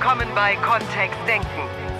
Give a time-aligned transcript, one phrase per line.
[0.00, 1.46] willkommen bei Kontext Denken.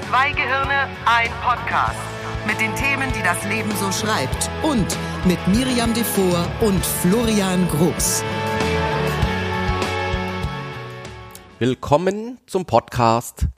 [0.09, 2.01] Zwei Gehirne, ein Podcast.
[2.47, 4.51] Mit den Themen, die das Leben so schreibt.
[4.63, 4.87] Und
[5.27, 8.25] mit Miriam Devor und Florian Groß.
[11.59, 13.49] Willkommen zum Podcast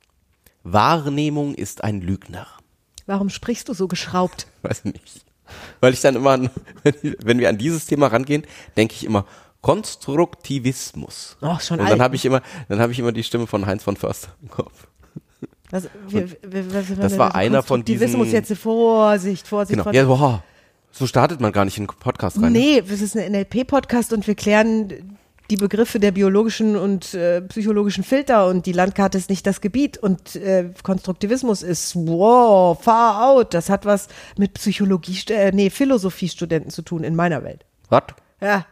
[0.65, 2.49] Wahrnehmung ist ein Lügner.
[3.07, 4.49] Warum sprichst du so geschraubt?
[4.63, 5.25] Weiß nicht.
[5.79, 6.51] Weil ich dann immer, an,
[7.23, 8.45] wenn wir an dieses Thema rangehen,
[8.77, 9.25] denke ich immer
[9.63, 11.37] Konstruktivismus.
[11.41, 13.83] Oh, schon Und dann habe ich immer, dann habe ich immer die Stimme von Heinz
[13.83, 14.87] von Förster im Kopf.
[15.71, 19.85] Was, wir, wir, wir, Das war einer von Konstruktivismus diesen- jetzt Vorsicht, Vorsicht, Genau.
[19.85, 20.03] Vorsicht.
[20.03, 20.41] Ja, wow.
[20.91, 22.53] So startet man gar nicht in einen Podcast rein.
[22.53, 22.59] ne?
[22.59, 25.17] Nee, das ist ein NLP-Podcast und wir klären
[25.51, 29.97] die Begriffe der biologischen und äh, psychologischen Filter und die Landkarte ist nicht das Gebiet
[29.99, 33.55] und äh, Konstruktivismus ist wow, far out.
[33.55, 37.65] Das hat was mit Psychologie, äh, nee, Philosophiestudenten zu tun in meiner Welt.
[37.89, 38.03] Was?
[38.43, 38.67] Ja.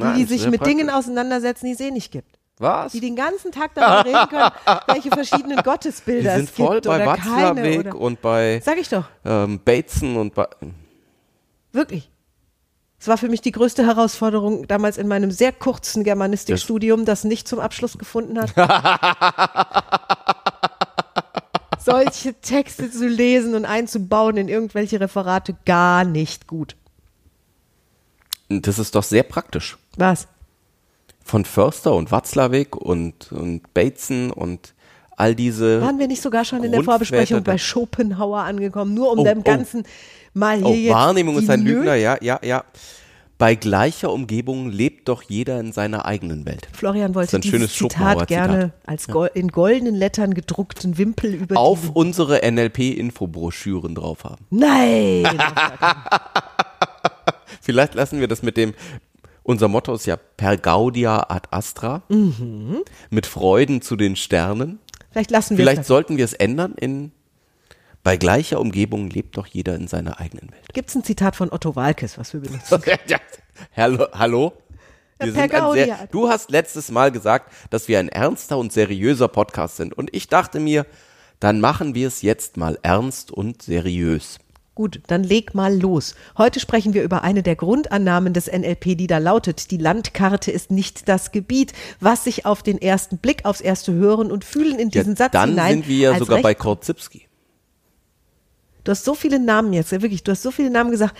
[0.00, 0.76] Die, Nein, die sich mit praktisch.
[0.76, 2.38] Dingen auseinandersetzen, die es eh nicht gibt.
[2.58, 2.92] Was?
[2.92, 4.50] Die den ganzen Tag darüber reden können,
[4.86, 7.60] welche verschiedenen Die Gottesbilder sind es voll gibt bei oder keine.
[7.60, 9.04] Watzlawick Oder, und bei sag ich doch.
[9.24, 10.46] ähm, Bateson und bei,
[11.72, 12.10] Wirklich.
[12.98, 17.48] Es war für mich die größte Herausforderung damals in meinem sehr kurzen Germanistikstudium, das nicht
[17.48, 18.52] zum Abschluss gefunden hat.
[21.82, 26.76] Solche Texte zu lesen und einzubauen in irgendwelche Referate gar nicht gut.
[28.50, 29.78] das ist doch sehr praktisch.
[29.96, 30.28] Was?
[31.24, 34.74] Von Förster und Watzlawick und, und Bateson und
[35.16, 35.80] all diese.
[35.80, 39.40] Waren wir nicht sogar schon in der Vorbesprechung bei Schopenhauer angekommen, nur um Oh, dem
[39.40, 39.42] oh.
[39.42, 39.84] Ganzen
[40.34, 42.64] mal hier Oh, jetzt Wahrnehmung die ist ein Lügner, ja, ja, ja.
[43.40, 46.68] Bei gleicher Umgebung lebt doch jeder in seiner eigenen Welt.
[46.74, 48.72] Florian wollte ein dieses Schopenhauer Zitat gerne Zitat.
[48.84, 54.44] als gol in goldenen Lettern gedruckten Wimpel über Auf unsere NLP-Infobroschüren drauf haben.
[54.50, 55.24] Nein!
[57.62, 58.74] Vielleicht lassen wir das mit dem,
[59.42, 62.82] unser Motto ist ja per Gaudia ad astra, Mhm.
[63.10, 64.78] mit Freuden zu den Sternen.
[65.10, 65.86] Vielleicht lassen wir Vielleicht es.
[65.88, 67.12] sollten wir es ändern in,
[68.02, 70.72] bei gleicher Umgebung lebt doch jeder in seiner eigenen Welt.
[70.72, 72.80] Gibt es ein Zitat von Otto Walkes, was wir benutzen?
[73.76, 74.06] Hallo?
[74.12, 74.52] hallo?
[75.22, 75.32] Ja,
[75.74, 79.92] sehr, du hast letztes Mal gesagt, dass wir ein ernster und seriöser Podcast sind.
[79.92, 80.86] Und ich dachte mir,
[81.40, 84.38] dann machen wir es jetzt mal ernst und seriös.
[84.80, 86.14] Gut, dann leg mal los.
[86.38, 90.70] Heute sprechen wir über eine der Grundannahmen des NLP, die da lautet, die Landkarte ist
[90.70, 94.88] nicht das Gebiet, was sich auf den ersten Blick, aufs erste Hören und Fühlen in
[94.88, 97.26] diesen ja, Satz dann hinein sind wir ja sogar recht bei Korzybski.
[98.82, 101.14] Du hast so viele Namen jetzt, ja wirklich, du hast so viele Namen gesagt.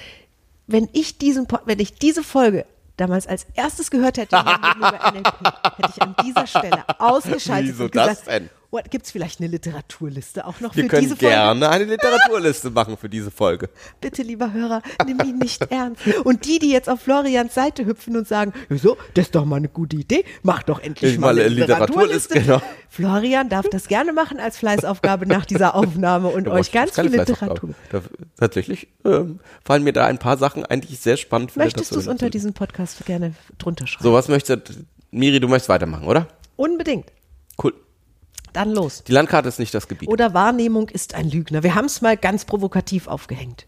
[0.66, 2.65] Wenn ich diesen, wenn ich diese Folge
[2.97, 8.25] damals als erstes gehört hätte hätte ich an dieser Stelle ausgeschaltet Wieso und gesagt, das
[8.25, 8.49] denn?
[8.72, 11.34] What, gibt's vielleicht eine Literaturliste auch noch Wir für können diese Folge?
[11.34, 13.69] gerne eine Literaturliste machen für diese Folge.
[14.00, 16.03] Bitte, lieber Hörer, nimm ihn nicht ernst.
[16.22, 19.56] Und die, die jetzt auf Florians Seite hüpfen und sagen, wieso, das ist doch mal
[19.56, 22.41] eine gute Idee, mach doch endlich Ich mal eine Literaturliste, Literaturliste.
[22.41, 22.62] genau.
[22.88, 27.06] Florian darf das gerne machen als Fleißaufgabe nach dieser Aufnahme und Da euch ganz viel.
[27.10, 27.70] Literatur.
[27.91, 28.02] Da,
[28.38, 31.56] tatsächlich ähm, fallen mir da ein paar Sachen eigentlich sehr spannend.
[31.56, 34.04] Möchtest du es unter diesem Podcast gerne drunter schreiben?
[34.04, 34.75] So, was möchtest du?
[35.10, 36.28] Miri, du möchtest weitermachen, oder?
[36.54, 37.06] Unbedingt.
[38.53, 39.05] Dann los.
[39.05, 40.09] Die Landkarte ist nicht das Gebiet.
[40.09, 41.62] Oder Wahrnehmung ist ein Lügner.
[41.62, 43.66] Wir haben es mal ganz provokativ aufgehängt.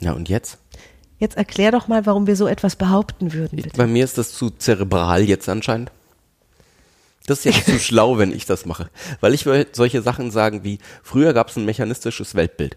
[0.00, 0.58] Ja, und jetzt?
[1.18, 3.76] Jetzt erklär doch mal, warum wir so etwas behaupten würden, bitte.
[3.76, 5.90] Bei mir ist das zu zerebral jetzt anscheinend.
[7.26, 8.90] Das ist jetzt zu schlau, wenn ich das mache.
[9.20, 12.76] Weil ich will solche Sachen sagen wie, früher gab es ein mechanistisches Weltbild.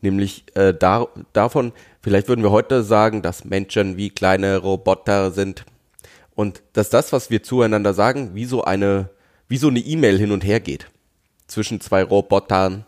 [0.00, 5.64] Nämlich äh, da, davon, vielleicht würden wir heute sagen, dass Menschen wie kleine Roboter sind.
[6.38, 9.10] Und dass das, was wir zueinander sagen, wie so eine,
[9.48, 10.86] wie so eine E-Mail hin und her geht.
[11.48, 12.84] Zwischen zwei Robotern.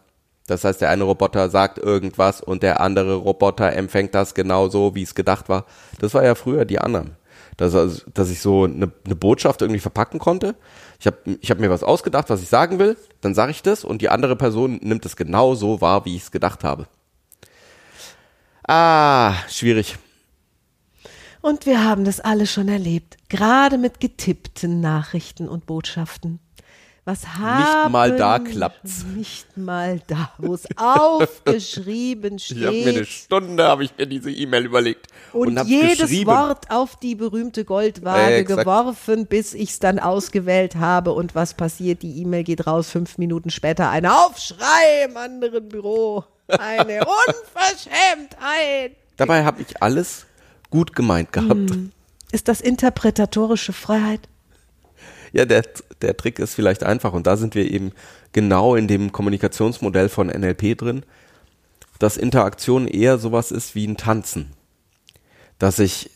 [0.46, 5.02] Das heißt, der eine Roboter sagt irgendwas und der andere Roboter empfängt das genauso, wie
[5.02, 5.66] es gedacht war.
[5.98, 7.16] Das war ja früher die Annahme.
[7.56, 10.54] Dass, also- dass ich so eine, eine Botschaft irgendwie verpacken konnte.
[11.00, 13.82] Ich habe ich hab mir was ausgedacht, was ich sagen will, dann sage ich das
[13.82, 16.86] und die andere Person nimmt es genau so wahr, wie ich es gedacht habe.
[18.64, 19.96] Ah, schwierig.
[21.42, 26.38] Und wir haben das alle schon erlebt, gerade mit getippten Nachrichten und Botschaften.
[27.06, 29.04] Was haben mal da klappt's.
[29.16, 32.58] Nicht mal da, wo es aufgeschrieben steht.
[32.58, 36.10] Ich habe mir eine Stunde, habe ich mir diese E-Mail überlegt und, und habe jedes.
[36.26, 38.60] Wort auf die berühmte Goldwaage Exakt.
[38.60, 41.12] geworfen, bis ich es dann ausgewählt habe.
[41.12, 42.02] Und was passiert?
[42.02, 46.24] Die E-Mail geht raus, fünf Minuten später ein Aufschrei im anderen Büro.
[46.48, 48.96] Eine Unverschämtheit.
[49.16, 50.26] Dabei habe ich alles
[50.70, 51.76] gut gemeint gehabt.
[52.32, 54.28] Ist das interpretatorische Freiheit?
[55.32, 55.64] Ja, der,
[56.02, 57.92] der Trick ist vielleicht einfach und da sind wir eben
[58.32, 61.02] genau in dem Kommunikationsmodell von NLP drin,
[61.98, 64.52] dass Interaktion eher sowas ist wie ein Tanzen.
[65.58, 66.10] Dass ich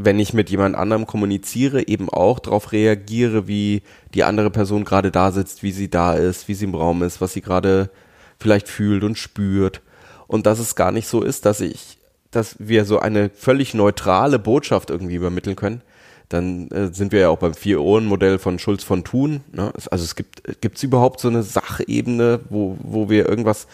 [0.00, 3.82] wenn ich mit jemand anderem kommuniziere, eben auch darauf reagiere, wie
[4.14, 7.20] die andere Person gerade da sitzt, wie sie da ist, wie sie im Raum ist,
[7.20, 7.90] was sie gerade
[8.38, 9.82] vielleicht fühlt und spürt.
[10.28, 11.97] Und dass es gar nicht so ist, dass ich,
[12.30, 15.82] dass wir so eine völlig neutrale Botschaft irgendwie übermitteln können.
[16.28, 19.40] Dann äh, sind wir ja auch beim Vier-Ohren-Modell von Schulz von Thun.
[19.50, 19.72] Ne?
[19.76, 23.66] Es- Also es gibt, gibt es überhaupt so eine Sachebene, wo, wo wir irgendwas,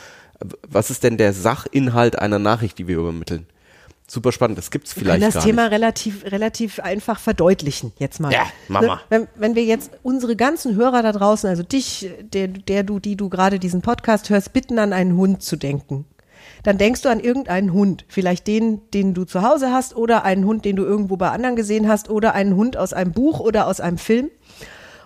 [0.69, 3.47] was ist denn der Sachinhalt einer Nachricht, die wir übermitteln?
[4.06, 5.73] Super spannend, das gibt's Wir vielleicht können das Thema nicht.
[5.73, 8.31] relativ, relativ einfach verdeutlichen, jetzt mal.
[8.33, 9.01] Ja, mach Ne.
[9.09, 13.17] Wenn, wenn wir jetzt unsere ganzen Hörer da draußen, also dich, der, der du, die
[13.17, 16.05] du gerade diesen Podcast hörst, bitten, an einen Hund zu denken.
[16.65, 18.05] Dann denkst du an irgendeinen Hund.
[18.09, 21.57] Vielleicht den, den du zu Hause hast oder einen Hund, den du irgendwo bei anderen
[21.57, 24.31] gesehen hast oder einen Hund aus einem Buch oder aus einem Film.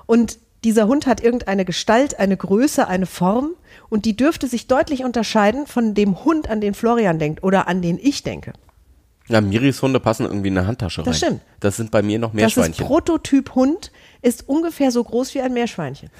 [0.07, 3.51] Und dieser Hund hat irgendeine Gestalt, eine Größe, eine Form
[3.89, 7.83] und die dürfte sich deutlich unterscheiden von dem Hund, an den Florian denkt oder an
[7.83, 8.53] den ich denke.
[9.29, 11.15] Ja, Miris Hunde passen irgendwie in eine Handtasche Das rein.
[11.15, 11.41] stimmt.
[11.61, 12.87] Das sind bei mir noch Das ist Meerschweinchen.
[12.87, 16.11] Prototyp Hund, ist ungefähr so groß wie ein Meerschweinchen.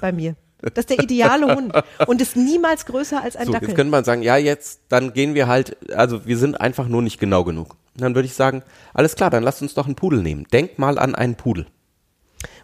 [0.00, 0.36] Bei mir.
[0.60, 1.72] Das ist der ideale Hund
[2.06, 3.68] und ist niemals größer als ein So, Dackel.
[3.68, 7.02] jetzt könnte man sagen, ja, jetzt, dann gehen wir halt, also wir sind einfach nur
[7.02, 7.76] nicht genau genug.
[7.94, 8.62] Und dann würde ich sagen,
[8.92, 10.46] alles klar, dann lasst uns doch einen Pudel nehmen.
[10.52, 11.66] Denk mal an einen Pudel.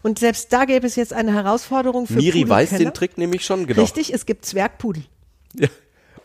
[0.03, 3.67] Und selbst da gäbe es jetzt eine Herausforderung für Miri weiß den Trick nämlich schon,
[3.67, 3.83] genau.
[3.83, 5.05] Richtig, es gibt Zwergpudel.
[5.55, 5.69] Ja.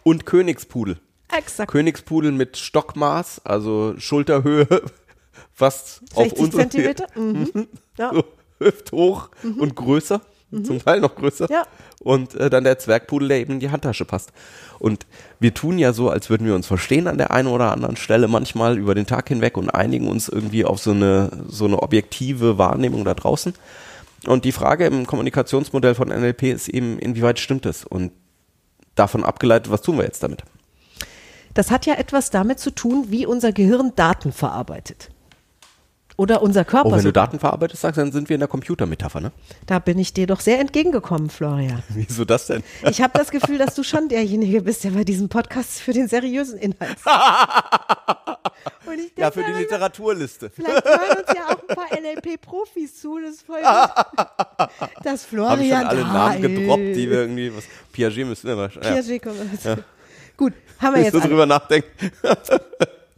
[0.03, 0.99] Und Königspudel.
[1.35, 1.71] Exakt.
[1.71, 4.67] Königspudel mit Stockmaß, also Schulterhöhe,
[5.53, 7.07] fast auf 60 unsere Zentimeter.
[7.15, 7.67] Mhm.
[7.97, 8.13] Ja.
[8.13, 8.23] so
[8.59, 11.47] hüfthoch und größer, zum Teil noch größer.
[11.49, 11.63] Ja.
[12.01, 14.31] Und äh, dann der Zwergpudel, der eben in die Handtasche passt.
[14.79, 15.05] Und
[15.39, 18.27] wir tun ja so, als würden wir uns verstehen an der einen oder anderen Stelle
[18.27, 22.57] manchmal über den Tag hinweg und einigen uns irgendwie auf so eine, so eine objektive
[22.57, 23.53] Wahrnehmung da draußen.
[24.25, 27.85] Und die Frage im Kommunikationsmodell von NLP ist eben, inwieweit stimmt es?
[27.85, 28.11] Und
[28.95, 30.43] davon abgeleitet, was tun wir jetzt damit?
[31.53, 35.09] Das hat ja etwas damit zu tun, wie unser Gehirn Daten verarbeitet.
[36.19, 36.89] Oder unser Körper.
[36.89, 37.27] Oh, wenn du sogar.
[37.27, 39.31] Daten verarbeitest, sagst, dann sind wir in der Computermetapher, ne?
[39.65, 41.81] Da bin ich dir doch sehr entgegengekommen, Florian.
[41.89, 42.61] Wieso das denn?
[42.89, 46.09] Ich habe das Gefühl, dass du schon derjenige bist, der bei diesem Podcast für den
[46.09, 46.97] seriösen Inhalt.
[48.85, 50.49] Und ich Ja, für die Literaturliste.
[50.49, 53.17] Vielleicht hören uns ja auch ein paar NLP-Profis zu.
[53.21, 54.67] Das ist voll gut.
[55.05, 57.63] Das Florian Haben schon alle Namen gedroppt, die wir irgendwie, was,
[57.93, 59.69] Piaget müssen wir mal, ja, Piaget kommt jetzt.
[60.35, 61.87] Gut, haben wir Bis jetzt du drüber nachdenken.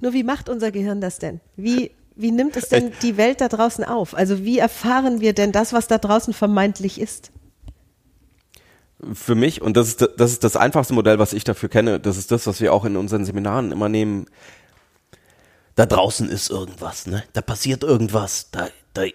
[0.01, 1.39] Nur wie macht unser Gehirn das denn?
[1.55, 4.15] Wie, wie nimmt es denn die Welt da draußen auf?
[4.15, 7.31] Also wie erfahren wir denn das, was da draußen vermeintlich ist?
[9.13, 12.17] Für mich, und das ist, das ist das einfachste Modell, was ich dafür kenne, das
[12.17, 14.27] ist das, was wir auch in unseren Seminaren immer nehmen.
[15.75, 17.23] Da draußen ist irgendwas, ne?
[17.33, 19.05] Da passiert irgendwas, da, da,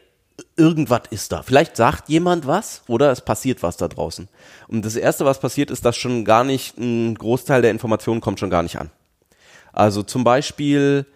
[0.56, 1.42] irgendwas ist da.
[1.42, 4.28] Vielleicht sagt jemand was oder es passiert was da draußen.
[4.66, 8.40] Und das erste, was passiert, ist, dass schon gar nicht, ein Großteil der Informationen kommt
[8.40, 8.90] schon gar nicht an.
[9.72, 11.06] Also zum Beispiel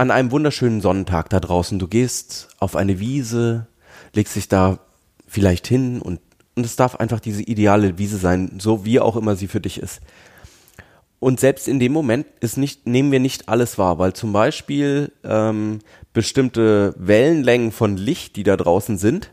[0.00, 1.78] an einem wunderschönen Sonnentag da draußen.
[1.78, 3.66] Du gehst auf eine Wiese,
[4.14, 4.78] legst dich da
[5.28, 6.20] vielleicht hin und,
[6.56, 9.78] und es darf einfach diese ideale Wiese sein, so wie auch immer sie für dich
[9.78, 10.00] ist.
[11.18, 15.12] Und selbst in dem Moment ist nicht, nehmen wir nicht alles wahr, weil zum Beispiel
[15.22, 15.80] ähm,
[16.14, 19.30] bestimmte Wellenlängen von Licht, die da draußen sind,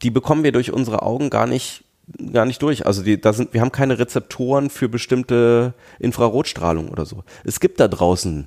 [0.00, 1.84] die bekommen wir durch unsere Augen gar nicht
[2.32, 2.86] gar nicht durch.
[2.86, 7.22] Also die, da sind, wir haben keine Rezeptoren für bestimmte Infrarotstrahlung oder so.
[7.44, 8.46] Es gibt da draußen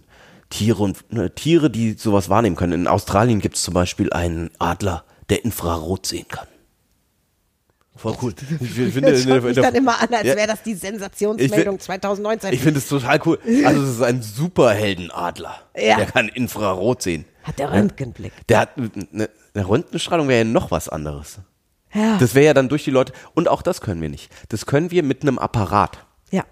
[0.51, 2.73] Tiere und äh, Tiere, die sowas wahrnehmen können.
[2.73, 6.45] In Australien gibt es zum Beispiel einen Adler, der Infrarot sehen kann.
[7.95, 8.33] Voll cool.
[8.61, 10.35] Ich finde, Das schaut mich dann immer an, als Ja.
[10.35, 12.53] wäre das die Sensationsmeldung 2019.
[12.53, 13.37] ich finde es total cool.
[13.65, 15.55] Also es ist ein Superheldenadler.
[15.75, 15.97] Ja.
[15.97, 17.25] Der kann Infrarot sehen.
[17.43, 18.31] Hat der Röntgenblick.
[18.47, 21.39] Der hat eine, eine Röntgenstrahlung wäre ja noch was anderes.
[21.93, 22.17] Ja.
[22.17, 23.13] Das wäre ja dann durch die Leute.
[23.33, 24.31] Und auch das können wir nicht.
[24.49, 26.05] Das können wir mit einem Apparat.
[26.31, 26.43] ja.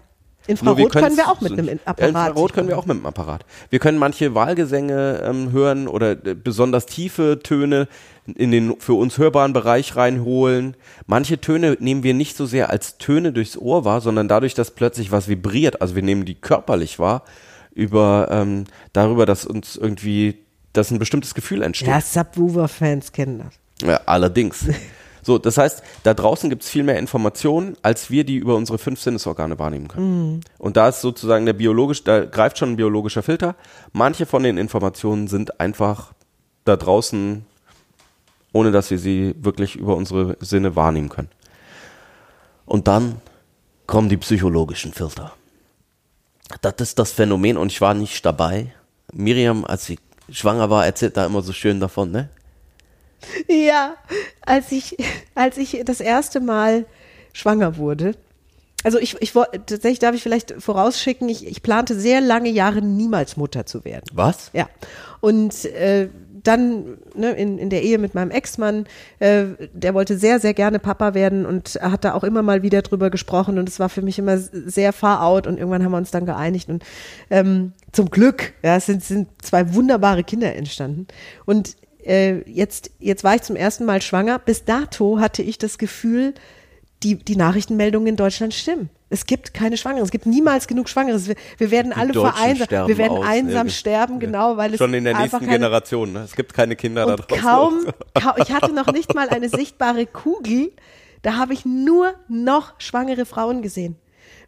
[0.46, 2.08] Infrarot können können's- wir auch mit einem Apparat.
[2.08, 3.44] Infrarot können wir auch mit einem Apparat.
[3.70, 7.88] Wir können manche Wahlgesänge ähm, hören oder äh, besonders tiefe Töne
[8.36, 10.76] in den für uns hörbaren Bereich reinholen.
[11.06, 14.70] Manche Töne nehmen wir nicht so sehr als Töne durchs Ohr wahr, sondern dadurch, dass
[14.70, 15.80] plötzlich was vibriert.
[15.82, 17.22] Also wir nehmen die körperlich wahr
[17.74, 20.38] über ähm, darüber, dass uns irgendwie,
[20.72, 21.88] dass ein bestimmtes Gefühl entsteht.
[21.88, 23.88] Ja, Subwoofer-Fans kennen das.
[23.88, 24.64] Ja, allerdings.
[25.22, 28.78] So, das heißt, da draußen gibt es viel mehr Informationen, als wir die über unsere
[28.78, 30.40] fünf Sinnesorgane wahrnehmen können.
[30.58, 33.54] Und da ist sozusagen der biologisch, da greift schon ein biologischer Filter.
[33.92, 36.12] Manche von den Informationen sind einfach
[36.64, 37.44] da draußen,
[38.52, 41.30] ohne dass wir sie wirklich über unsere Sinne wahrnehmen können.
[42.66, 43.20] Und dann
[43.86, 45.32] kommen die psychologischen Filter.
[46.62, 48.72] Das ist das Phänomen und ich war nicht dabei.
[49.12, 49.98] Miriam, als sie
[50.30, 52.28] schwanger war, erzählt da immer so schön davon, ne?
[53.48, 53.96] Ja,
[54.40, 54.96] als ich,
[55.34, 56.86] als ich das erste Mal
[57.32, 58.14] schwanger wurde,
[58.82, 63.36] also ich, ich tatsächlich darf ich vielleicht vorausschicken, ich, ich plante sehr lange Jahre niemals
[63.36, 64.06] Mutter zu werden.
[64.12, 64.50] Was?
[64.54, 64.68] Ja.
[65.20, 66.08] Und äh,
[66.42, 68.86] dann ne, in, in der Ehe mit meinem Ex-Mann,
[69.18, 72.80] äh, der wollte sehr, sehr gerne Papa werden und hat da auch immer mal wieder
[72.80, 75.98] drüber gesprochen und es war für mich immer sehr far out und irgendwann haben wir
[75.98, 76.82] uns dann geeinigt und
[77.28, 81.06] ähm, zum Glück, ja, es sind, sind zwei wunderbare Kinder entstanden
[81.44, 84.38] und äh, jetzt, jetzt war ich zum ersten Mal schwanger.
[84.38, 86.34] Bis dato hatte ich das Gefühl,
[87.02, 88.90] die, die Nachrichtenmeldungen in Deutschland stimmen.
[89.08, 90.04] Es gibt keine Schwangere.
[90.04, 91.24] Es gibt niemals genug Schwangere.
[91.26, 92.66] Wir, wir werden alle Deutschen vereinsam.
[92.66, 93.72] sterben Wir werden aus, einsam ne?
[93.72, 96.12] sterben, genau, weil es Schon in der nächsten keine, Generation.
[96.12, 96.20] Ne?
[96.20, 97.42] Es gibt keine Kinder da draußen.
[97.42, 100.72] kaum, kaum, ich hatte noch nicht mal eine sichtbare Kugel.
[101.22, 103.96] Da habe ich nur noch schwangere Frauen gesehen.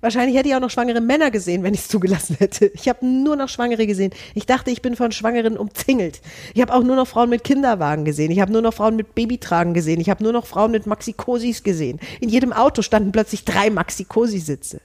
[0.02, 2.66] Wahrscheinlich hätte ich auch noch schwangere Männer gesehen, wenn ich es zugelassen hätte.
[2.75, 4.12] Ich habe nur noch Schwangere gesehen.
[4.35, 6.21] Ich dachte, ich bin von Schwangeren umzingelt.
[6.52, 8.30] Ich habe auch nur noch Frauen mit Kinderwagen gesehen.
[8.32, 10.00] Ich habe nur noch Frauen mit Babytragen gesehen.
[10.00, 12.00] Ich habe nur noch Frauen mit Maxikosis gesehen.
[12.21, 14.80] In jedem Auto standen plötzlich drei Maxikosi-Sitze.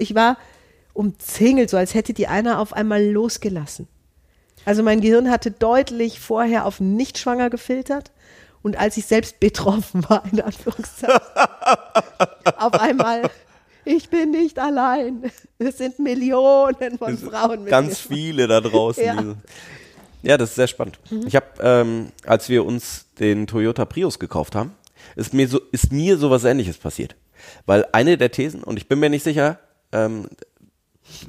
[0.00, 0.38] Ich war-
[0.94, 3.88] umzingelt, so als hätte die einer auf einmal losgelassen.
[4.64, 8.10] Also mein Gehirn hatte deutlich vorher auf nicht schwanger gefiltert
[8.62, 11.20] und als ich selbst betroffen war, in Anführungszeichen,
[12.58, 13.28] auf einmal,
[13.84, 15.30] ich bin nicht allein.
[15.58, 19.04] Es sind Millionen von Frauen mit Ganz viele da draußen.
[19.04, 19.34] Ja.
[20.22, 20.98] Ja, das ist sehr spannend.
[21.26, 24.72] Ich habe, ähm, als wir uns den Toyota Prius gekauft haben,
[25.16, 27.14] ist mir so, ist mir sowas Ähnliches passiert.
[27.66, 29.58] Weil eine der Thesen, und ich bin mir nicht sicher,
[29.92, 30.28] ähm,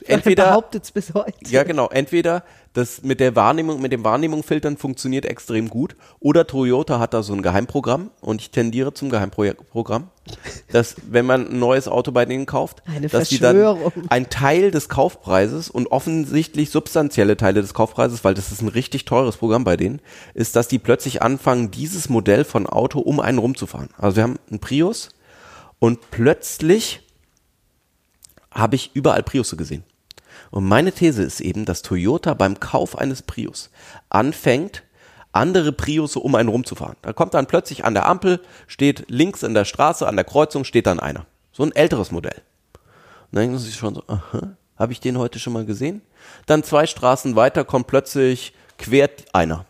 [0.06, 1.34] entweder behauptet es bis heute.
[1.50, 1.90] Ja, genau.
[1.90, 2.44] Entweder
[2.76, 7.34] das mit der Wahrnehmung, mit dem Wahrnehmung-Filtern funktioniert extrem gut oder Toyota hat da so
[7.34, 10.10] ein Geheimprogramm und ich tendiere zum Geheimprogramm,
[10.72, 13.78] dass wenn man ein neues Auto bei denen kauft, Eine dass die dann
[14.10, 19.06] ein Teil des Kaufpreises und offensichtlich substanzielle Teile des Kaufpreises, weil das ist ein richtig
[19.06, 20.02] teures Programm bei denen,
[20.34, 23.90] ist, dass die plötzlich anfangen, dieses Modell von Auto um einen rumzufahren.
[23.98, 25.12] Also wir haben einen Prius
[25.80, 27.05] und plötzlich
[28.56, 29.84] habe ich überall Priusse gesehen.
[30.52, 33.70] Und meine These ist eben, dass Toyota beim Kauf eines Prius
[34.10, 34.84] anfängt,
[35.32, 36.96] andere Priusse um einen rumzufahren.
[37.02, 40.64] Da kommt dann plötzlich an der Ampel, steht links in der Straße, an der Kreuzung
[40.64, 41.26] steht dann einer.
[41.52, 42.42] So ein älteres Modell.
[43.32, 46.02] Und dann denken sie schon so, aha, habe ich den heute schon mal gesehen?
[46.46, 49.66] Dann zwei Straßen weiter kommt plötzlich quer einer.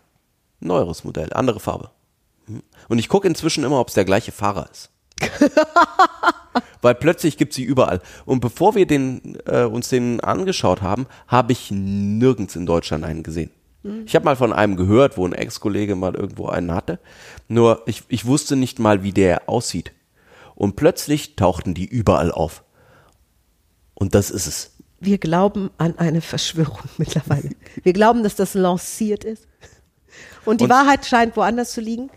[0.59, 1.89] Neueres Modell, andere Farbe.
[2.47, 2.63] Hm.
[2.87, 4.89] Und ich gucke inzwischen immer, ob es der gleiche Fahrer ist.
[6.81, 8.01] Weil plötzlich gibt sie überall.
[8.25, 13.23] Und bevor wir den, äh, uns den angeschaut haben, habe ich nirgends in Deutschland einen
[13.23, 13.51] gesehen.
[14.07, 16.97] Ich habe mal von einem gehört, wo ein Ex-Kollege mal irgendwo einen hatte.
[17.47, 19.91] Nur ich, ich wusste nicht mal, wie der aussieht.
[20.55, 22.63] Und plötzlich tauchten die überall auf.
[23.93, 24.71] Und das ist es.
[24.99, 27.51] Wir glauben an eine Verschwörung mittlerweile.
[27.83, 29.47] Wir glauben, dass das lanciert ist.
[30.45, 32.09] Und die Und- Wahrheit scheint woanders zu liegen.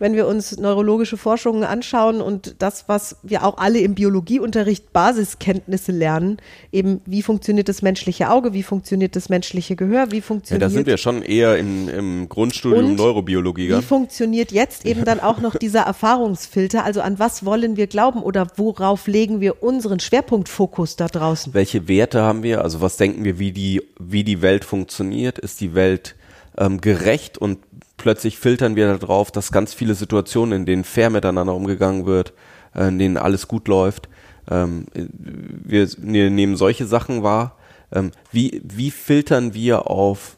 [0.00, 5.92] Wenn wir uns neurologische Forschungen anschauen und das, was wir auch alle im Biologieunterricht Basiskenntnisse
[5.92, 6.38] lernen,
[6.72, 10.70] eben wie funktioniert das menschliche Auge, wie funktioniert das menschliche Gehör, wie Ja, funktioniert da
[10.70, 13.76] sind wir schon eher im, im Grundstudium Und Neurobiologie.
[13.76, 16.82] Wie funktioniert jetzt eben dann auch noch dieser Erfahrungsfilter?
[16.82, 21.52] Also an was wollen wir glauben oder worauf legen wir unseren Schwerpunktfokus da draußen?
[21.52, 22.64] Welche Werte haben wir?
[22.64, 25.38] Also was denken wir, wie die, wie die Welt funktioniert?
[25.38, 26.16] Ist die Welt
[26.58, 27.38] ähm, gerecht?
[27.38, 27.58] Und
[27.96, 32.32] plötzlich filtern wir darauf, dass ganz viele Situationen, in denen fair miteinander umgegangen wird,
[32.74, 34.08] äh, in denen alles gut läuft.
[34.50, 37.56] Ähm, wir, wir nehmen solche Sachen wahr.
[37.92, 40.36] Ähm, wie, wie filtern wir auf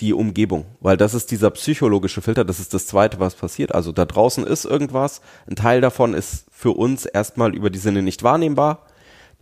[0.00, 0.64] die Umgebung?
[0.80, 3.74] Weil das ist dieser psychologische Filter, das ist das Zweite, was passiert.
[3.74, 8.02] Also da draußen ist irgendwas, ein Teil davon ist für uns erstmal über die Sinne
[8.02, 8.86] nicht wahrnehmbar.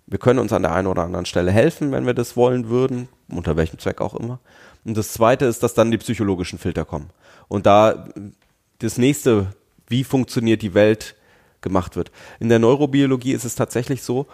[0.07, 3.09] Wir können uns an der einen oder anderen Stelle helfen, wenn wir das wollen würden,
[3.29, 4.39] unter welchem Zweck auch immer.
[4.85, 7.11] Und das Zweite ist, dass dann die psychologischen Filter kommen.
[7.49, 8.09] Und da
[8.79, 9.49] das nächste,
[9.89, 11.15] wie funktioniert die Welt,
[11.61, 12.13] gemacht wird.
[12.41, 14.27] In der Neurobiologie ist es tatsächlich so,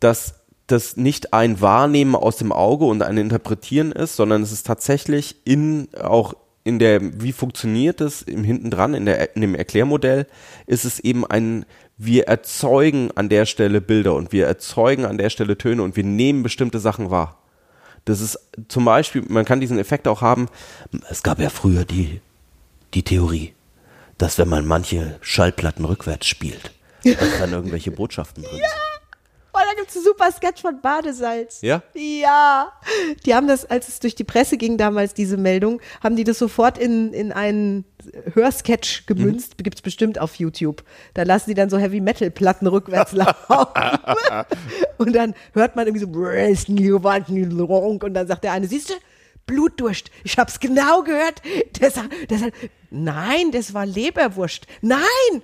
[0.00, 4.66] dass das nicht ein Wahrnehmen aus dem Auge und ein Interpretieren ist, sondern es ist
[4.66, 9.54] tatsächlich in auch in der, wie funktioniert es im hinten dran, in, der, in dem
[9.54, 10.26] Erklärmodell,
[10.66, 11.66] ist es eben ein,
[11.98, 16.04] wir erzeugen an der Stelle Bilder und wir erzeugen an der Stelle Töne und wir
[16.04, 17.43] nehmen bestimmte Sachen wahr.
[18.04, 20.48] Das ist zum Beispiel, man kann diesen Effekt auch haben,
[21.08, 22.20] es gab ja früher die,
[22.92, 23.54] die Theorie,
[24.18, 28.83] dass wenn man manche Schallplatten rückwärts spielt, dass dann irgendwelche Botschaften drin sind.
[29.86, 31.60] Es einen super Sketch von Badesalz.
[31.62, 31.82] Ja?
[31.94, 32.72] Ja.
[33.24, 36.38] Die haben das, als es durch die Presse ging damals, diese Meldung, haben die das
[36.38, 37.84] sofort in, in einen
[38.34, 39.58] Hörsketch gemünzt.
[39.58, 40.84] Gibt's bestimmt auf YouTube.
[41.14, 43.56] Da lassen die dann so Heavy-Metal-Platten rückwärts laufen.
[44.98, 46.10] und dann hört man irgendwie so
[48.04, 48.94] und dann sagt der eine, siehst du,
[49.46, 50.10] Blutdurst.
[50.24, 51.42] Ich hab's genau gehört.
[51.78, 51.94] Das,
[52.28, 52.40] das,
[52.90, 54.66] nein, das war Leberwurst.
[54.80, 55.00] Nein!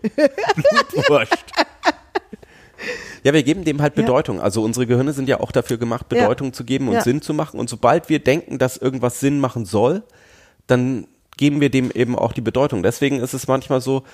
[1.09, 1.53] Wurscht.
[3.23, 4.03] Ja, wir geben dem halt Ja.
[4.03, 4.41] Bedeutung.
[4.41, 6.23] Also unsere Gehirne sind ja auch dafür gemacht, Ja.
[6.23, 7.03] Bedeutung zu geben und Ja.
[7.03, 7.61] Sinn zu machen.
[7.61, 10.03] Und sobald wir denken, dass irgendwas Sinn machen soll,
[10.67, 11.07] dann
[11.37, 12.83] geben wir dem eben auch die Bedeutung.
[12.83, 14.05] Deswegen ist es manchmal so,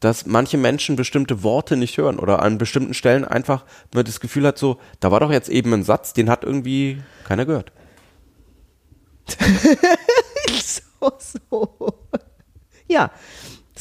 [0.00, 3.64] dass manche Menschen bestimmte Worte nicht hören oder an bestimmten Stellen einfach
[3.94, 6.98] man das Gefühl hat, so, da war doch jetzt eben ein Satz, den hat irgendwie
[7.24, 7.72] keiner gehört.
[10.62, 11.94] so, so.
[12.88, 13.10] Ja,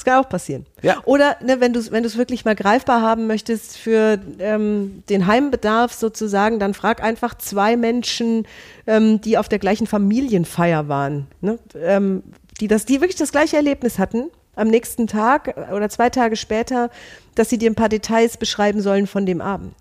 [0.06, 0.66] das kann auch passieren.
[0.82, 1.02] Ja.
[1.06, 5.28] Oder ne, wenn du es wenn du's wirklich mal greifbar haben möchtest für ähm, den
[5.28, 8.48] Heimbedarf sozusagen, dann frag einfach zwei Menschen,
[8.88, 11.60] ähm, die auf der gleichen Familienfeier waren, ne?
[11.82, 12.24] ähm,
[12.62, 16.90] die, das, die wirklich das gleiche Erlebnis hatten am nächsten Tag oder zwei Tage später,
[17.36, 19.74] dass sie dir ein paar Details beschreiben sollen von dem Abend.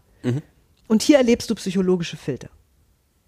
[0.88, 2.48] Und hier erlebst du psychologische Filter.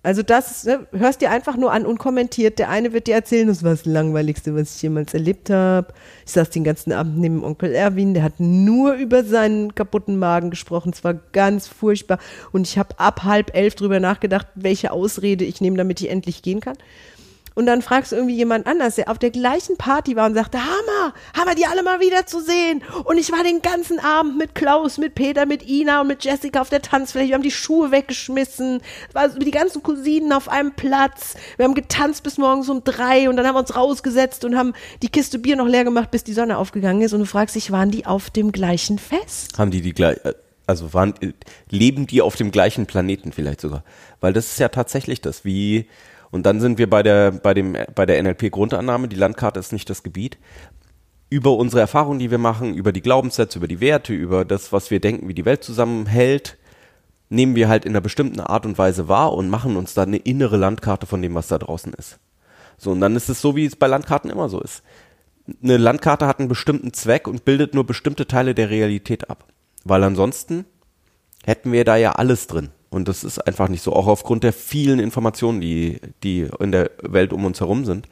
[0.06, 2.60] Also das, ne, hörst dir einfach nur an, unkommentiert.
[2.60, 5.92] Der eine wird dir erzählen, das war das Langweiligste, was ich jemals erlebt habe.
[6.24, 10.50] Ich saß den ganzen Abend neben Onkel Erwin, der hat nur über seinen kaputten Magen
[10.50, 10.92] gesprochen.
[10.94, 12.20] Es war ganz furchtbar.
[12.52, 16.40] Und ich habe ab halb elf drüber nachgedacht, welche Ausrede ich nehme, damit ich endlich
[16.40, 16.78] gehen kann.
[17.56, 20.58] Und dann fragst du irgendwie jemand anders, der auf der gleichen Party war und sagte,
[20.58, 22.82] Hammer, Hammer, die alle mal wieder zu sehen.
[23.04, 26.60] Und ich war den ganzen Abend mit Klaus, mit Peter, mit Ina und mit Jessica
[26.60, 27.28] auf der Tanzfläche.
[27.28, 28.82] Wir haben die Schuhe weggeschmissen.
[29.08, 31.34] Es war die ganzen Cousinen auf einem Platz.
[31.56, 34.74] Wir haben getanzt bis morgens um drei und dann haben wir uns rausgesetzt und haben
[35.00, 37.14] die Kiste Bier noch leer gemacht, bis die Sonne aufgegangen ist.
[37.14, 39.58] Und du fragst dich, waren die auf dem gleichen Fest?
[39.58, 40.34] Haben die die gleich, äh,
[40.66, 41.32] also waren, äh,
[41.70, 43.82] leben die auf dem gleichen Planeten vielleicht sogar?
[44.20, 45.86] Weil das ist ja tatsächlich das, wie,
[46.30, 49.88] und dann sind wir bei der, bei dem, bei der NLP-Grundannahme, die Landkarte ist nicht
[49.88, 50.38] das Gebiet.
[51.28, 54.90] Über unsere Erfahrungen, die wir machen, über die Glaubenssätze, über die Werte, über das, was
[54.90, 56.56] wir denken, wie die Welt zusammenhält,
[57.28, 60.18] nehmen wir halt in einer bestimmten Art und Weise wahr und machen uns dann eine
[60.18, 62.18] innere Landkarte von dem, was da draußen ist.
[62.78, 64.82] So, und dann ist es so, wie es bei Landkarten immer so ist.
[65.62, 69.44] Eine Landkarte hat einen bestimmten Zweck und bildet nur bestimmte Teile der Realität ab.
[69.84, 70.64] Weil ansonsten
[71.44, 72.70] hätten wir da ja alles drin.
[72.90, 76.90] Und das ist einfach nicht so, auch aufgrund der vielen Informationen, die, die in der
[77.02, 78.08] Welt um uns herum sind.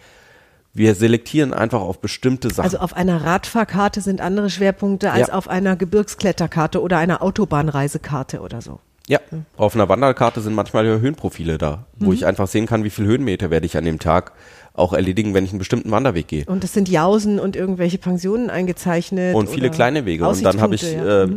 [0.72, 2.64] Wir selektieren einfach auf bestimmte Sachen.
[2.64, 5.34] Also auf einer Radfahrkarte sind andere Schwerpunkte als Ja.
[5.34, 8.80] auf einer Gebirgskletterkarte oder einer Autobahnreisekarte oder so.
[9.06, 9.20] Ja,
[9.58, 13.50] auf einer Wanderkarte sind manchmal Höhenprofile da, wo ich einfach sehen kann, wie viel Höhenmeter
[13.50, 14.32] werde ich an dem Tag
[14.72, 16.44] auch erledigen, wenn ich einen bestimmten Wanderweg gehe.
[16.46, 19.34] Und es sind Jausen und irgendwelche Pensionen eingezeichnet.
[19.34, 20.26] Und viele kleine Wege.
[20.26, 21.24] Und dann habe ich ja.
[21.24, 21.36] äh,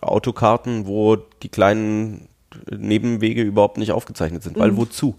[0.00, 2.27] Autokarten, wo die kleinen
[2.70, 4.56] Nebenwege überhaupt nicht aufgezeichnet sind.
[4.56, 4.60] Mhm.
[4.60, 5.16] Weil wozu?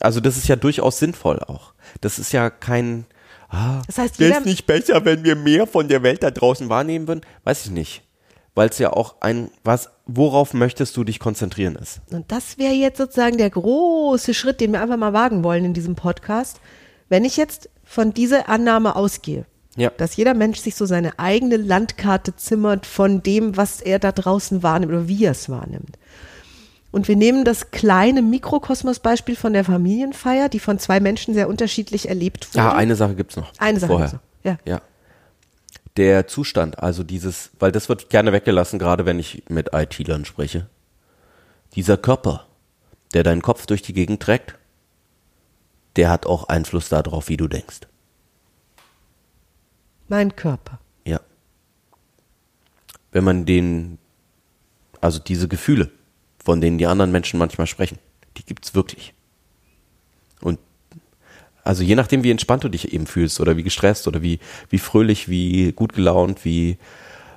[0.00, 1.72] Also das ist ja durchaus sinnvoll auch.
[2.00, 3.06] Das ist ja kein,
[3.48, 6.68] ah, Das heißt, wäre es nicht besser, wenn wir mehr von der Welt da draußen
[6.68, 7.22] wahrnehmen würden?
[7.44, 8.02] Weiß ich nicht.
[8.54, 12.00] Weil es ja auch ein, was, worauf möchtest du dich konzentrieren ist.
[12.10, 15.72] Und das wäre jetzt sozusagen der große Schritt, den wir einfach mal wagen wollen in
[15.74, 16.60] diesem Podcast.
[17.08, 19.90] Wenn ich jetzt von dieser Annahme ausgehe, Ja.
[19.96, 24.62] dass jeder Mensch sich so seine eigene Landkarte zimmert von dem, was er da draußen
[24.62, 25.96] wahrnimmt oder wie er es wahrnimmt.
[26.92, 32.08] Und wir nehmen das kleine Mikrokosmos-Beispiel von der Familienfeier, die von zwei Menschen sehr unterschiedlich
[32.08, 32.58] erlebt wurde.
[32.58, 33.52] Ja, eine Sache gibt's noch.
[33.58, 34.20] Eine Sache Vorher.
[34.42, 34.58] ja.
[34.64, 34.80] Ja.
[35.96, 40.66] Der Zustand, also dieses, weil das wird gerne weggelassen, gerade wenn ich mit IT-Lern spreche.
[41.74, 42.46] Dieser Körper,
[43.12, 44.56] der deinen Kopf durch die Gegend trägt,
[45.96, 47.80] der hat auch Einfluss darauf, wie du denkst.
[50.08, 50.78] Mein Körper.
[51.04, 51.20] Ja.
[53.12, 53.98] Wenn man den,
[55.00, 55.90] also diese Gefühle,
[56.44, 57.98] von denen die anderen Menschen manchmal sprechen,
[58.36, 59.14] die gibt's wirklich.
[60.40, 60.58] Und
[61.64, 64.38] also je nachdem, wie entspannt du dich eben fühlst oder wie gestresst oder wie,
[64.70, 66.78] wie fröhlich, wie gut gelaunt, wie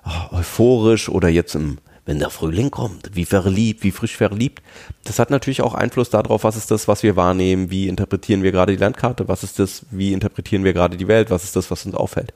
[0.05, 4.61] oh, euphorisch oder jetzt im, wenn der Frühling kommt, wie verliebt, wie frisch verliebt.
[5.03, 8.51] Das hat natürlich auch Einfluss darauf, was ist das, was wir wahrnehmen, wie interpretieren wir
[8.51, 11.69] gerade die Landkarte, was ist das, wie interpretieren wir gerade die Welt, was ist das,
[11.71, 12.33] was uns auffällt.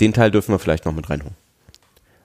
[0.00, 1.36] Den Teil dürfen wir vielleicht noch mit reinholen.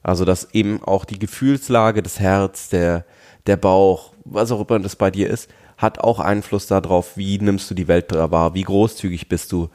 [0.04, 3.06] Also, dass eben auch die Gefühlslage des Herz, der,
[3.48, 7.70] der Bauch, was auch immer das bei dir ist, hat auch Einfluss darauf, wie nimmst
[7.70, 9.70] du die Welt da wahr, wie großzügig bist du.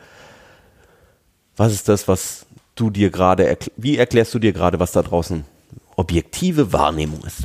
[1.56, 5.44] Was ist das, was du dir gerade, wie erklärst du dir gerade, was da draußen
[5.96, 7.42] objektive Wahrnehmung ist?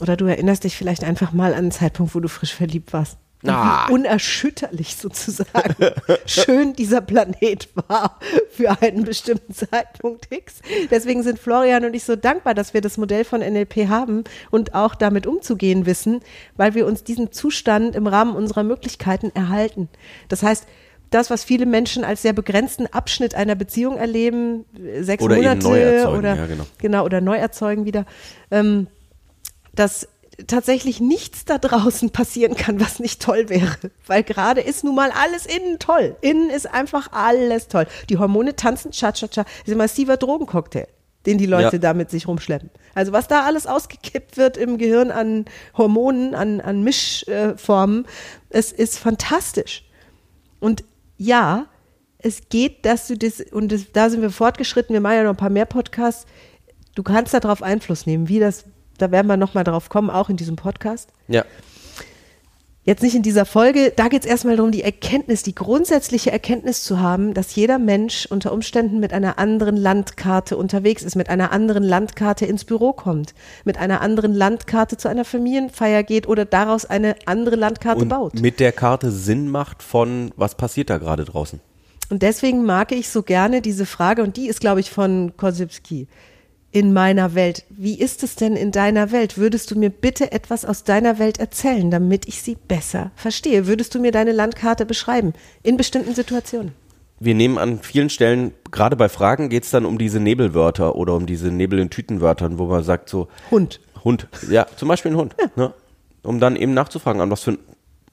[0.00, 3.18] Oder du erinnerst dich vielleicht einfach mal an einen Zeitpunkt, wo du frisch verliebt warst.
[3.46, 3.86] Ah.
[3.88, 5.74] Wie unerschütterlich sozusagen
[6.26, 8.18] schön dieser Planet war
[8.50, 10.60] für einen bestimmten Zeitpunkt X.
[10.90, 14.74] Deswegen sind Florian und ich so dankbar, dass wir das Modell von NLP haben und
[14.74, 16.20] auch damit umzugehen wissen,
[16.56, 19.88] weil wir uns diesen Zustand im Rahmen unserer Möglichkeiten erhalten.
[20.28, 20.66] Das heißt,
[21.08, 24.64] das, was viele Menschen als sehr begrenzten Abschnitt einer Beziehung erleben,
[25.00, 26.66] sechs Oder Monate oder ja, genau.
[26.78, 28.06] genau oder neu erzeugen wieder,
[28.50, 28.86] ähm,
[29.74, 30.08] dass
[30.46, 33.76] tatsächlich nichts da draußen passieren kann, was nicht toll wäre.
[34.06, 36.16] Weil gerade ist nun mal alles innen toll.
[36.20, 37.86] Innen ist einfach alles toll.
[38.08, 39.42] Die Hormone tanzen, cha cha cha.
[39.44, 40.86] Das ist ein massiver Drogencocktail.
[41.26, 41.78] den die Leute Ja.
[41.78, 42.70] da mit sich rumschleppen.
[42.94, 45.44] Also was da alles ausgekippt wird im Gehirn an
[45.76, 48.06] Hormonen, an, an Mischformen,
[48.48, 49.84] es ist fantastisch.
[50.60, 50.82] Und
[51.18, 51.66] ja,
[52.16, 55.30] es geht, dass du das, und das, da sind wir fortgeschritten, wir machen ja noch
[55.32, 56.24] ein paar mehr Podcasts,
[56.94, 58.64] du kannst darauf Einfluss nehmen, wie das,
[59.00, 61.10] da werden wir nochmal drauf kommen, auch in diesem Podcast.
[61.28, 61.44] Ja.
[62.82, 66.82] Jetzt nicht in dieser Folge, da geht es erstmal darum, die Erkenntnis, die grundsätzliche Erkenntnis
[66.82, 71.52] zu haben, dass jeder Mensch unter Umständen mit einer anderen Landkarte unterwegs ist, mit einer
[71.52, 73.34] anderen Landkarte ins Büro kommt,
[73.64, 78.40] mit einer anderen Landkarte zu einer Familienfeier geht oder daraus eine andere Landkarte Und baut.
[78.40, 81.60] mit der Karte Sinn macht von, was passiert da gerade draußen.
[82.08, 86.08] Und deswegen mag ich so gerne diese Frage, und die ist, glaube ich, von Korsipski.
[86.72, 87.64] In meiner Welt.
[87.68, 89.36] Wie ist es denn in deiner Welt?
[89.36, 93.66] Würdest du mir bitte etwas aus deiner Welt erzählen, damit ich sie besser verstehe?
[93.66, 95.32] Würdest du mir deine Landkarte beschreiben?
[95.64, 96.72] In bestimmten Situationen.
[97.18, 101.14] Wir nehmen an vielen Stellen, gerade bei Fragen geht es dann um diese Nebelwörter oder
[101.14, 103.80] um diese Nebel in Tütenwörtern, wo man sagt so, Hund.
[104.04, 105.74] Hund, ja, zum Beispiel ein Hund, ne?
[106.22, 107.58] um dann eben nachzufragen, an was für ein,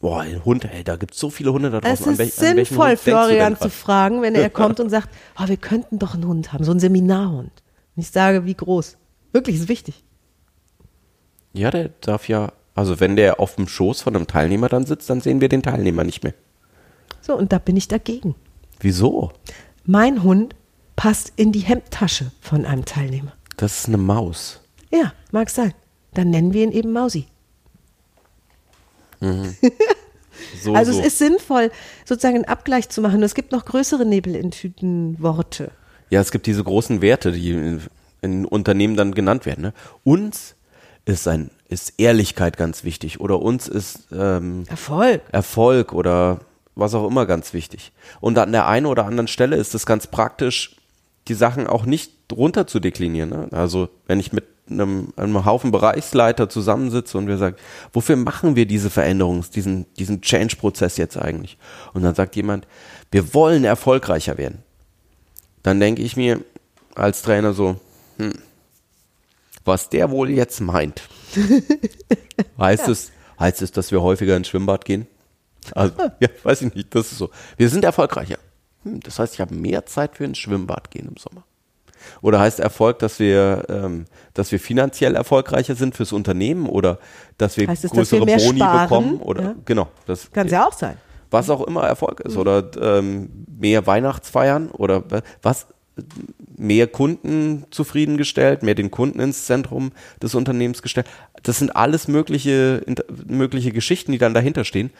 [0.01, 2.11] boah, ein Hund, ey, da gibt es so viele Hunde da draußen.
[2.11, 5.99] Es an ist sinnvoll, Florian zu fragen, wenn er kommt und sagt, oh, wir könnten
[5.99, 7.51] doch einen Hund haben, so einen Seminarhund.
[7.97, 8.95] Und ich sage, wie groß?
[9.33, 10.03] Wirklich, ist wichtig.
[11.53, 15.09] Ja, der darf ja, also wenn der auf dem Schoß von einem Teilnehmer dann sitzt,
[15.09, 16.35] dann sehen wir den Teilnehmer nicht mehr.
[17.21, 18.35] So, und da bin ich dagegen.
[18.79, 19.31] Wieso?
[19.83, 20.55] Mein Hund
[20.95, 23.33] passt in die Hemdtasche von einem Teilnehmer.
[23.57, 24.61] Das ist eine Maus.
[24.91, 25.73] Ja, mag sein.
[26.13, 27.25] Dann nennen wir ihn eben Mausi.
[30.61, 30.99] So, Also so.
[30.99, 31.71] es ist sinnvoll,
[32.05, 33.23] sozusagen einen Abgleich zu machen.
[33.23, 35.71] Es gibt noch größere Nebel in Tüten Worte.
[36.09, 37.81] Ja, es gibt diese großen Werte, die in,
[38.21, 39.61] in Unternehmen dann genannt werden.
[39.61, 39.73] Ne?
[40.03, 40.55] Uns
[41.05, 45.21] ist ein ist Ehrlichkeit ganz wichtig oder uns ist ähm, Erfolg.
[45.31, 46.39] Erfolg oder
[46.75, 47.91] was auch immer ganz wichtig.
[48.21, 50.77] Und an der einen oder anderen Stelle ist es ganz praktisch,
[51.27, 53.29] die Sachen auch nicht runter zu deklinieren.
[53.29, 53.47] Ne?
[53.51, 57.55] Also wenn ich mit einem, einem Haufen Bereichsleiter zusammensitze und wir sagen,
[57.93, 61.57] wofür machen wir diese Veränderung, diesen, diesen Change-Prozess jetzt eigentlich?
[61.93, 62.67] Und dann sagt jemand,
[63.11, 64.63] wir wollen erfolgreicher werden.
[65.67, 66.39] Dann denke ich mir
[66.95, 67.75] als Trainer so,
[68.15, 68.31] hm,
[69.65, 71.01] was der wohl jetzt meint.
[72.57, 75.07] heißt es, heißt es, dass wir häufiger ins Schwimmbad gehen?
[75.73, 77.31] Also, ja, weiß ich nicht, das ist so.
[77.57, 78.37] Wir sind erfolgreicher.
[78.83, 81.43] Hm, das heißt, ich habe mehr Zeit für ins Schwimmbad gehen im Sommer.
[82.21, 86.97] Oder heißt Erfolg, dass wir, ähm, dass wir finanziell erfolgreicher sind fürs Unternehmen oder
[87.37, 88.83] dass wir Heißt es, dass größere wir Boni sparen?
[88.87, 89.19] bekommen?
[89.19, 89.55] Oder Ja.
[89.65, 90.95] genau, das Kann es ja auch sein.
[91.31, 95.03] Was auch immer Erfolg ist oder ähm, mehr Weihnachtsfeiern oder
[95.41, 95.67] was
[96.55, 101.07] mehr Kunden zufriedengestellt, mehr den Kunden ins Zentrum des Unternehmens gestellt.
[101.43, 102.83] Das sind alles mögliche
[103.27, 104.91] mögliche Geschichten, die dann dahinter stehen.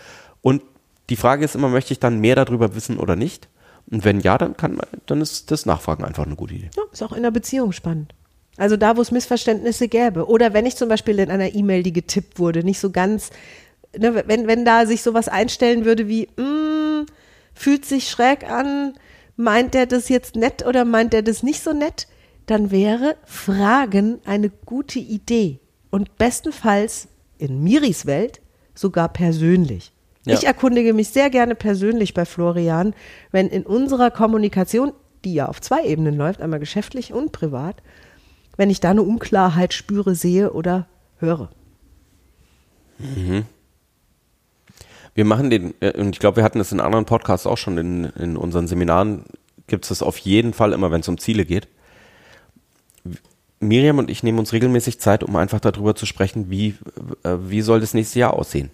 [0.42, 0.62] Und
[1.10, 3.48] die Frage ist immer, möchte ich dann mehr darüber wissen oder nicht?
[3.90, 6.70] Und wenn ja, dann kann man, dann ist das Nachfragen einfach eine gute Idee.
[6.76, 8.14] Ja, ist auch in einer Beziehung spannend.
[8.58, 10.28] Also da, wo es Missverständnisse gäbe.
[10.28, 13.30] Oder wenn ich zum Beispiel in einer E-Mail, die getippt wurde, nicht so ganz,
[13.98, 17.06] ne, wenn, wenn da sich sowas einstellen würde wie, mm,
[17.54, 18.94] fühlt sich schräg an,
[19.36, 22.08] meint der das jetzt nett oder meint der das nicht so nett,
[22.46, 25.60] dann wäre Fragen eine gute Idee.
[25.90, 28.42] Und bestenfalls in Miris Welt
[28.74, 29.92] sogar persönlich.
[30.26, 30.34] Ja.
[30.34, 32.94] Ich erkundige mich sehr gerne persönlich bei Florian,
[33.32, 34.92] wenn in unserer Kommunikation,
[35.24, 37.82] die ja auf zwei Ebenen läuft, einmal geschäftlich und privat,
[38.58, 40.88] wenn ich da eine Unklarheit spüre, sehe oder
[41.20, 41.50] höre.
[45.18, 47.80] Wir machen den, äh, und ich glaube, wir hatten das in anderen Podcasts auch schon,
[47.80, 49.24] in, in unseren Seminaren
[49.66, 51.68] gibt es das auf jeden Fall immer, wenn es um Ziele geht.
[53.60, 56.76] Miriam und ich nehmen uns regelmäßig Zeit, um einfach darüber zu sprechen, wie,
[57.24, 58.70] äh, wie soll das nächste Jahr aussehen?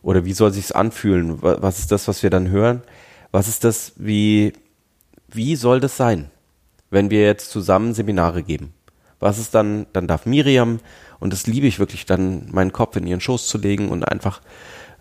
[0.00, 1.42] Oder wie soll sich's anfühlen?
[1.42, 2.80] Wa- Was ist das, was wir dann hören?
[3.30, 4.54] Was ist das, wie,
[5.28, 6.30] wie soll das sein,
[6.88, 8.72] wenn wir jetzt zusammen Seminare geben?
[9.20, 10.80] Was ist dann, dann darf Miriam,
[11.20, 14.40] und das liebe ich wirklich, dann meinen Kopf in ihren Schoß zu legen und einfach,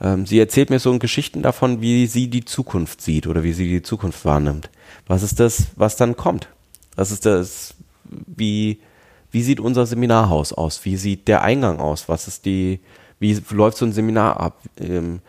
[0.04, 3.70] ähm, sie erzählt mir so Geschichten davon, wie sie die Zukunft sieht oder wie sie
[3.70, 4.70] die Zukunft wahrnimmt.
[5.08, 6.50] Was ist das, was dann kommt?
[6.96, 8.80] Was ist das, wie,
[9.32, 10.84] wie sieht unser Seminarhaus aus?
[10.84, 12.10] Wie sieht der Eingang aus?
[12.10, 12.82] Was ist die,
[13.20, 14.62] wie läuft so ein Seminar ab?
[14.78, 15.22] Ähm,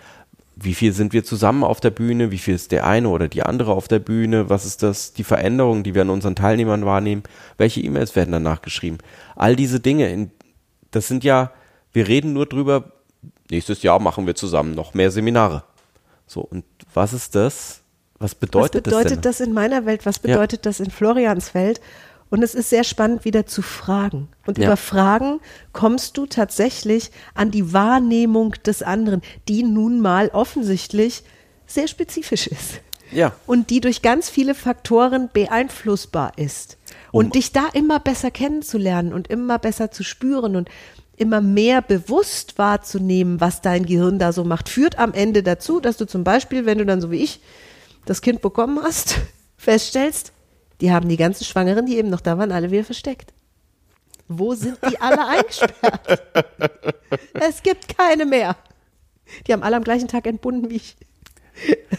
[0.57, 2.31] wie viel sind wir zusammen auf der Bühne?
[2.31, 4.51] Wie viel ist der eine oder die andere auf der Bühne?
[4.51, 7.23] Was ist das, die Veränderung, die wir an unseren Teilnehmern wahrnehmen?
[7.59, 8.99] Welche E-Mails werden danach geschrieben?
[9.37, 10.31] All diese Dinge, in,
[10.91, 11.53] das sind ja,
[11.93, 12.93] wir reden nur drüber,
[13.55, 15.63] nächstes Jahr machen wir zusammen noch mehr Seminare.
[16.27, 17.81] So, und was ist das?
[18.19, 20.07] Was bedeutet, was bedeutet das das in meiner Welt?
[20.07, 20.23] Was Ja.
[20.23, 21.81] bedeutet das in Florians Welt?
[22.31, 24.29] Und es ist sehr spannend, wieder zu fragen.
[24.47, 24.67] Und Ja.
[24.67, 25.41] über Fragen
[25.73, 31.23] kommst du tatsächlich an die Wahrnehmung des anderen, die nun mal offensichtlich
[31.67, 32.81] sehr spezifisch ist.
[33.13, 33.33] Ja.
[33.47, 36.79] Und die durch ganz viele Faktoren beeinflussbar ist.
[37.13, 40.69] Und Um- dich da immer besser kennenzulernen und immer besser zu spüren und
[41.17, 45.97] immer mehr bewusst wahrzunehmen, was dein Gehirn da so macht, führt am Ende dazu, dass
[45.97, 47.41] du zum Beispiel, wenn du dann so wie ich
[48.05, 49.17] das Kind bekommen hast,
[49.57, 50.33] feststellst,
[50.81, 53.33] die haben die ganzen Schwangeren, die eben noch da waren, alle wieder versteckt.
[54.27, 56.23] Wo sind die alle eingesperrt?
[57.35, 58.57] Es gibt keine mehr.
[59.47, 60.97] Die haben alle am gleichen Tag entbunden wie ich.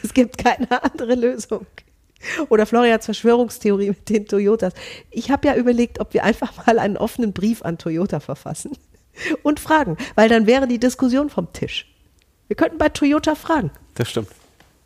[0.03, 1.65] Es gibt keine andere Lösung.
[2.49, 4.73] Oder Florians Verschwörungstheorie mit den Toyotas.
[5.11, 8.71] Ich habe ja überlegt, ob wir einfach mal einen offenen Brief an Toyota verfassen
[9.43, 11.87] und fragen, weil dann wäre die Diskussion vom Tisch.
[12.47, 13.71] Wir könnten bei Toyota fragen.
[13.95, 14.29] Das stimmt.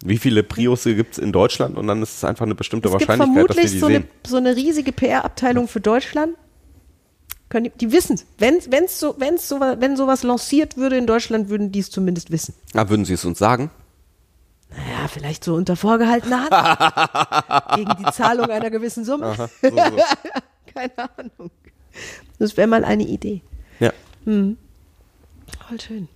[0.03, 1.77] Wie viele Priusse gibt es in Deutschland?
[1.77, 3.85] Und dann ist es einfach eine bestimmte Es gibt Wahrscheinlichkeit, dass wir vermutlich die so
[3.87, 4.07] eine, sehen.
[4.25, 6.35] so eine riesige PR-Abteilung für Deutschland.
[7.49, 8.25] Können die, die wissen es.
[8.37, 12.31] Wenn, wenn's so, wenn's so, wenn sowas lanciert würde in Deutschland, würden die es zumindest
[12.31, 12.53] wissen.
[12.75, 13.71] Ah, würden Sie es uns sagen?
[14.69, 17.75] Naja, vielleicht so unter vorgehaltener Hand.
[17.75, 19.35] Gegen die Zahlung einer gewissen Summe.
[19.35, 19.75] So, so.
[20.73, 21.51] Keine Ahnung.
[22.37, 23.41] Das wäre mal eine Idee.
[23.79, 23.91] Ja.
[25.67, 26.07] Voll schön.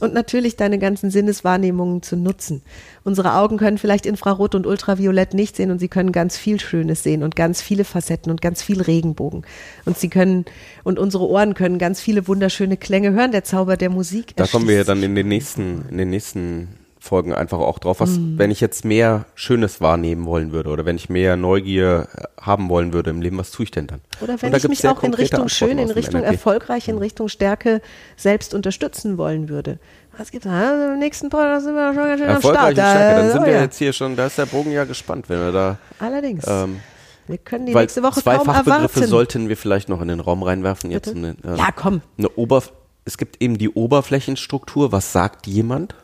[0.00, 2.62] Und natürlich deine ganzen Sinneswahrnehmungen zu nutzen.
[3.04, 7.04] Unsere Augen können vielleicht Infrarot und Ultraviolett nicht sehen und sie können ganz viel Schönes
[7.04, 9.46] sehen und ganz viele Facetten und ganz viel Regenbogen.
[9.84, 10.46] Und sie können,
[10.82, 14.34] und unsere Ohren können ganz viele wunderschöne Klänge hören, der Zauber der Musik.
[14.34, 16.68] Da kommen wir ja dann in den nächsten, in den nächsten
[17.04, 18.00] Folgen einfach auch drauf.
[18.00, 18.38] Was, Mhm.
[18.38, 22.68] wenn ich jetzt mehr Schönes wahrnehmen wollen würde oder wenn ich mehr Neugier äh, haben
[22.68, 24.00] wollen würde im Leben, was tue ich denn dann?
[24.20, 26.32] Oder wenn da ich gibt's mich auch in Richtung schön, in Richtung NLP.
[26.32, 27.80] erfolgreich, in Richtung Stärke
[28.16, 29.78] selbst unterstützen wollen würde.
[30.18, 30.92] Was gibt da?
[30.94, 32.72] Im nächsten Podcast sind wir schon ganz schön am Start.
[32.72, 32.74] Stärke,
[33.16, 33.60] dann Da- sind oh wir ja.
[33.62, 36.44] jetzt hier schon, da ist der Bogen ja gespannt, wenn wir da, Allerdings.
[36.46, 36.80] ähm,
[37.26, 39.06] wir können die nächste Woche zwei kaum Fachbegriffe erwarten.
[39.06, 40.90] sollten wir vielleicht noch in den Raum reinwerfen.
[40.90, 42.00] Jetzt eine, äh, Ja, komm.
[42.18, 42.72] Eine Oberf
[43.06, 44.90] es gibt eben die Oberflächenstruktur.
[44.92, 45.94] Was sagt jemand?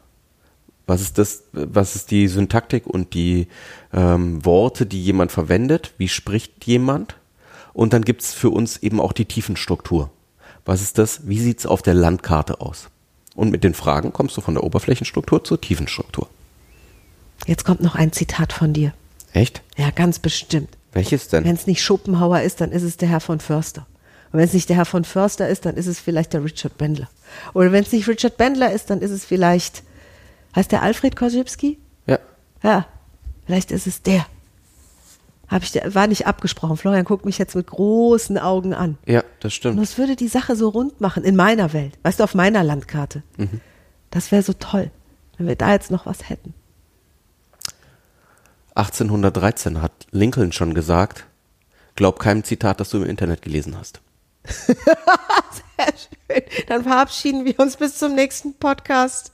[0.91, 1.45] Was ist das?
[1.53, 3.47] Was ist die Syntaktik und die
[3.93, 5.95] ähm, Worte, die jemand verwendet?
[5.99, 7.15] Wie spricht jemand?
[7.73, 10.11] Und dann gibt's für uns eben auch die Tiefenstruktur.
[10.65, 11.29] Was ist das?
[11.29, 12.89] Wie sieht's auf der Landkarte aus?
[13.37, 16.29] Und mit den Fragen kommst du von der Oberflächenstruktur zur Tiefenstruktur.
[17.47, 18.93] Jetzt kommt noch ein Zitat von dir.
[19.33, 19.63] Echt?
[19.77, 20.71] Ja, ganz bestimmt.
[20.91, 21.45] Welches denn?
[21.45, 23.87] Wenn es nicht Schopenhauer ist, dann ist es der Herr von Förster.
[24.33, 26.77] Und wenn es nicht der Herr von Förster ist, dann ist es vielleicht der Richard
[26.79, 27.09] Bendler.
[27.55, 29.85] Oder wenn es nicht Richard Bendler ist, dann ist es vielleicht,
[30.57, 31.79] heißt der Alfred Korzybski?
[32.07, 32.19] ja.
[32.63, 32.87] Ja,
[33.47, 34.27] vielleicht ist es der.
[35.49, 36.77] Hab ich, war nicht abgesprochen.
[36.77, 38.99] Florian guckt mich jetzt mit großen Augen an.
[39.07, 39.81] Ja, das Und stimmt.
[39.81, 41.99] das würde die Sache so rund machen, in meiner Welt.
[42.03, 43.23] Weißt du, auf meiner Landkarte.
[44.11, 44.91] Das wäre so toll,
[45.39, 46.55] wenn wir da jetzt noch was hätten.
[48.75, 51.27] 1813 hat Lincoln schon gesagt,
[51.97, 54.01] glaub keinem Zitat, das du im Internet gelesen hast.
[55.81, 56.43] Sehr schön.
[56.67, 59.33] Dann verabschieden wir uns bis zum nächsten Podcast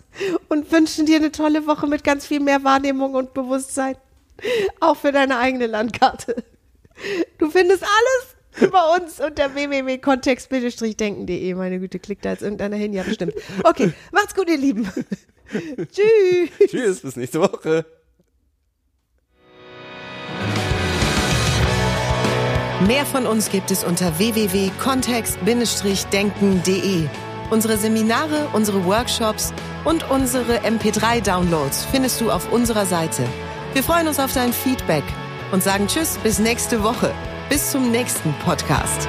[0.48, 3.96] und wünschen dir eine tolle Woche mit ganz viel mehr Wahrnehmung und Bewusstsein.
[4.80, 6.44] Auch für deine eigene Landkarte.
[7.38, 11.54] Du findest alles über uns unter www.kontext-denken.de.
[11.54, 12.92] Meine Güte, klickt da jetzt irgendeiner hin?
[12.92, 13.34] Ja, bestimmt.
[13.64, 14.86] Okay, macht's gut, ihr Lieben.
[15.76, 16.70] Tschüss.
[16.70, 17.84] Tschüss, bis nächste Woche.
[22.86, 27.08] Mehr von uns gibt es unter www.kontext-denken.de.
[27.50, 29.52] Unsere Seminare, unsere Workshops
[29.84, 33.24] und unsere MP3-Downloads findest du auf unserer Seite.
[33.72, 35.02] Wir freuen uns auf dein Feedback
[35.50, 37.12] und sagen Tschüss bis nächste Woche.
[37.48, 39.08] Bis zum nächsten Podcast.